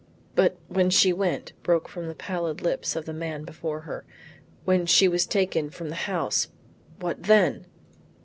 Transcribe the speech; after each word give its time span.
"But, 0.33 0.57
when 0.67 0.89
she 0.89 1.13
went," 1.13 1.53
broke 1.61 1.87
from 1.87 2.07
the 2.07 2.15
pallid 2.15 2.63
lips 2.63 2.95
of 2.95 3.05
the 3.05 3.13
man 3.13 3.43
before 3.45 3.81
her, 3.81 4.03
"when 4.65 4.87
she 4.87 5.07
was 5.07 5.27
taken 5.27 5.65
away 5.65 5.73
from 5.73 5.89
the 5.89 5.93
house, 6.09 6.47
what 6.99 7.21
then?" 7.21 7.67